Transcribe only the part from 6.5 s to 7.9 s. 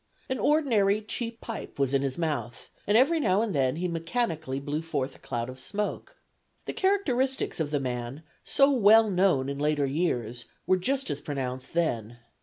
The characteristics of the